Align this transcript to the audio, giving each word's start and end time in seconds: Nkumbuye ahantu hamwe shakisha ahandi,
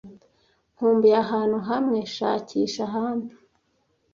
Nkumbuye 0.75 1.15
ahantu 1.25 1.57
hamwe 1.69 1.99
shakisha 2.15 2.79
ahandi, 2.87 3.31